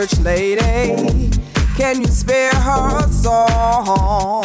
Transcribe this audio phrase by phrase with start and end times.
[0.00, 1.30] Church lady,
[1.76, 4.42] can you spare her a song?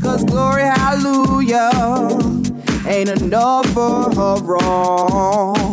[0.00, 1.68] Cause glory, hallelujah,
[2.86, 5.68] ain't enough for her wrongs.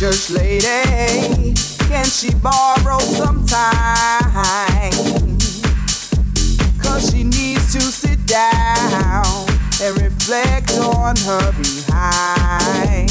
[0.00, 1.52] Church lady,
[1.90, 4.90] can she borrow some time?
[6.80, 9.48] Cause she needs to sit down
[9.82, 13.07] and reflect on her behind.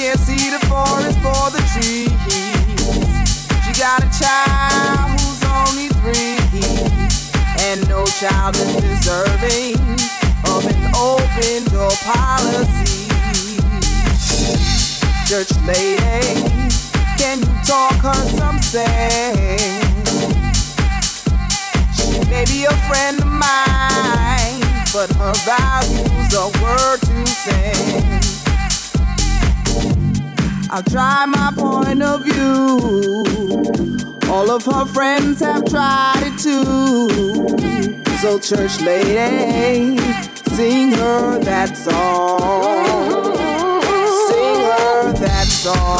[0.00, 2.08] She can't see the forest for the trees.
[3.66, 6.40] She got a child who's only three,
[7.60, 9.76] and no child is deserving
[10.48, 13.08] of an open door policy.
[15.28, 16.48] Church lady,
[17.18, 19.84] can you talk her some sense?
[22.30, 24.60] may be a friend of mine,
[24.94, 28.29] but her values are worth to send.
[30.72, 33.24] I'll try my point of view.
[34.30, 37.08] All of her friends have tried it too.
[38.18, 39.98] So, church lady,
[40.54, 43.34] sing her that song.
[44.28, 45.99] Sing her that song.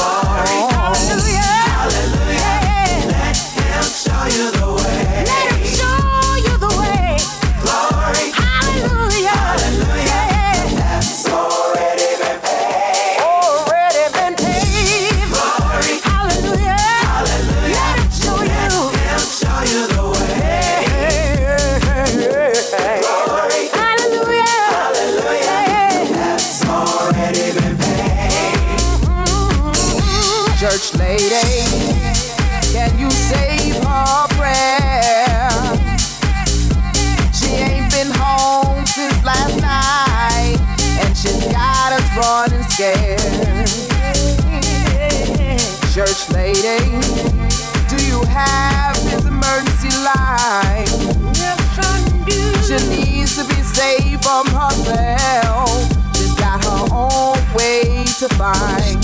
[54.31, 55.70] From herself.
[56.15, 59.02] She's got her own way to find.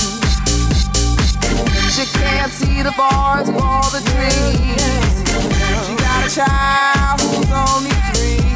[1.94, 5.12] She can't see the forest for the trees.
[5.84, 8.46] She got a child who's only three.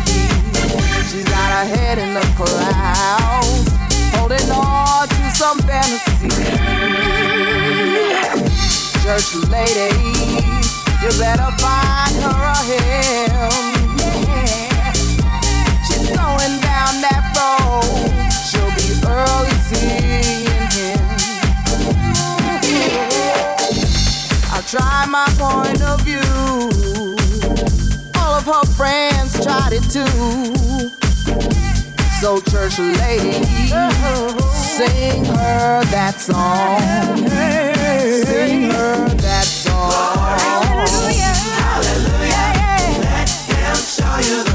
[1.10, 3.66] She's got her head in the clouds,
[4.14, 6.30] holding on to some fantasy.
[9.02, 9.90] Church lady,
[11.02, 13.79] you better find her a hymn.
[24.70, 26.20] Try my point of view.
[28.20, 30.90] All of her friends tried it too.
[32.20, 33.42] So, church lady,
[34.52, 37.16] sing her that song.
[38.24, 39.90] Sing her that song.
[41.58, 42.30] Hallelujah.
[43.02, 44.49] Let him show you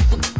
[0.00, 0.37] hope.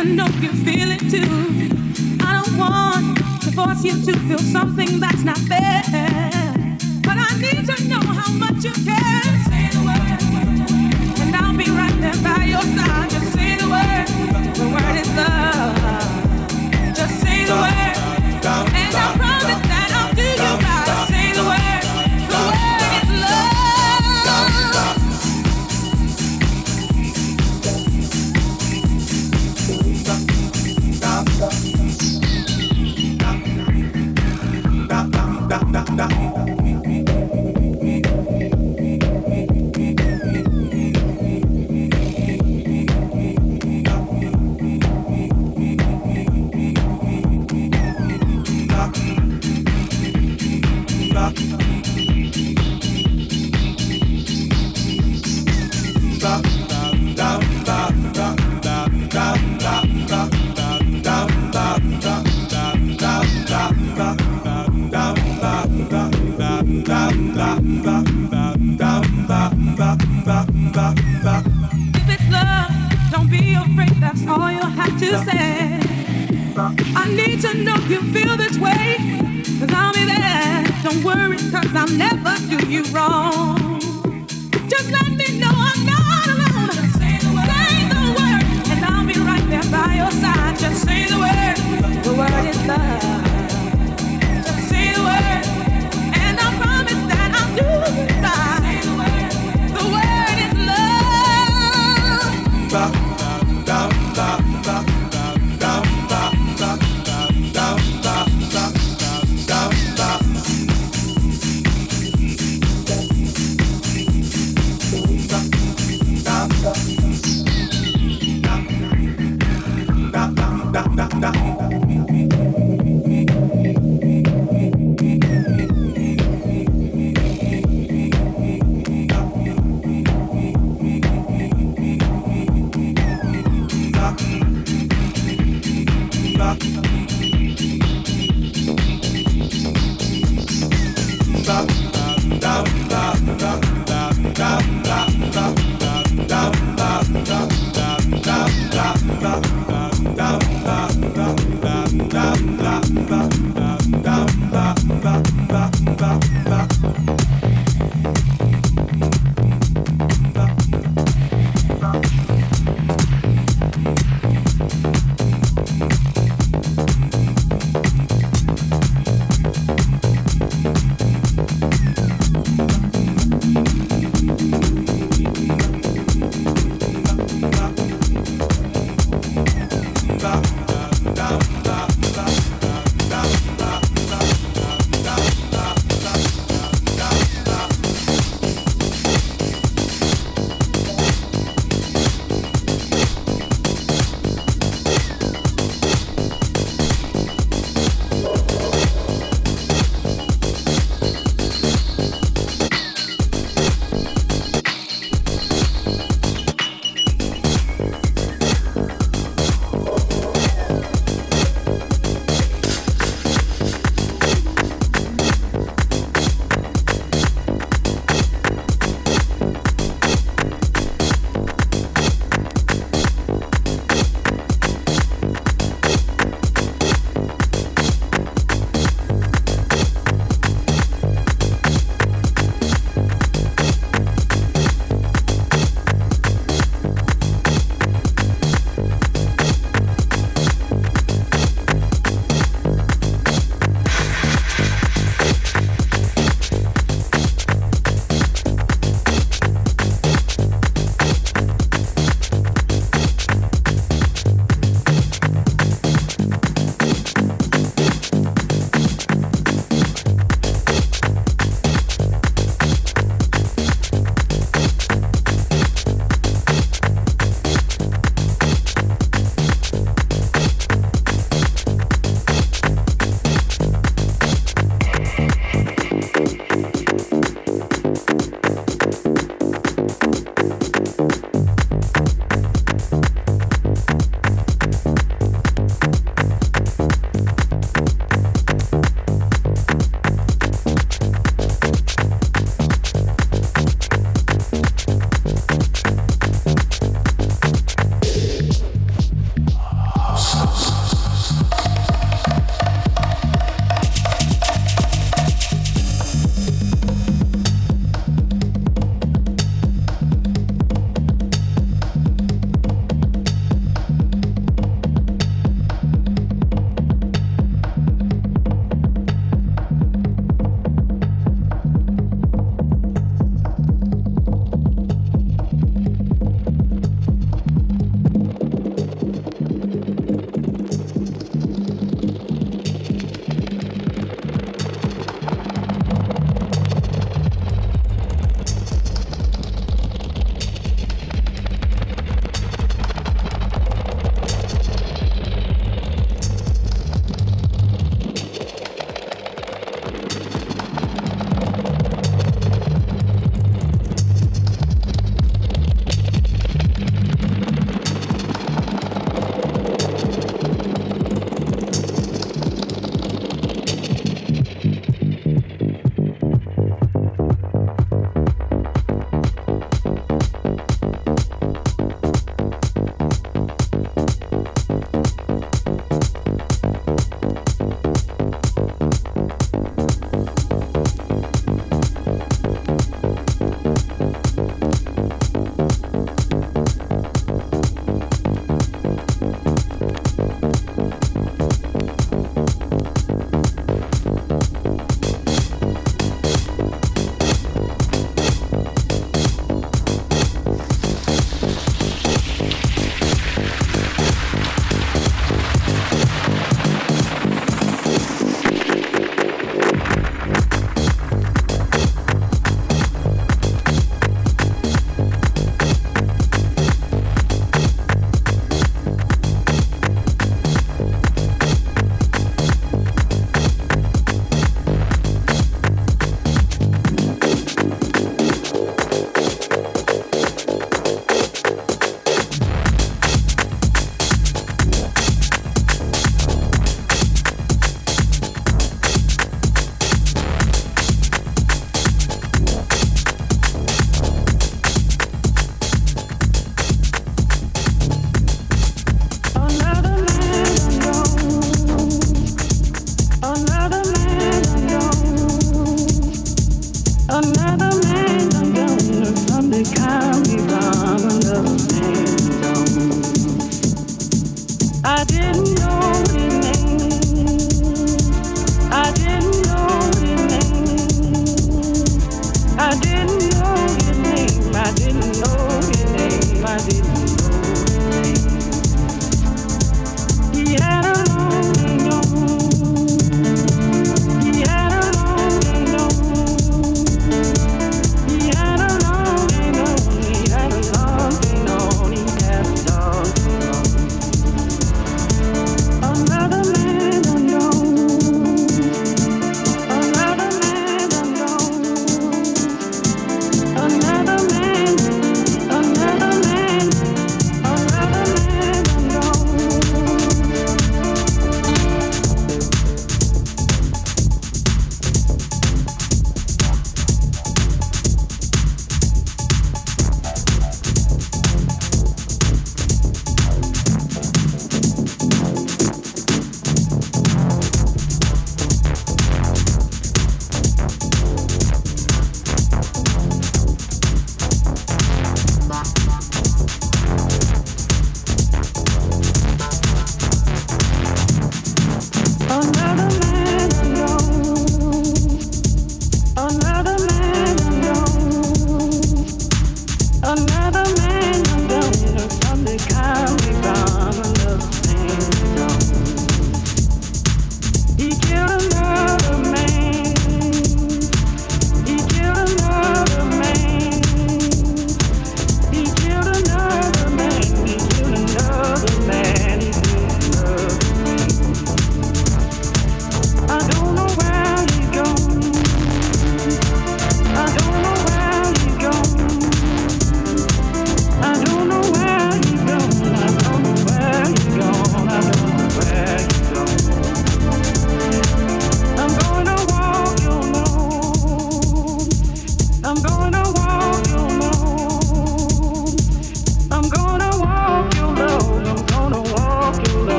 [0.00, 0.39] Da, da,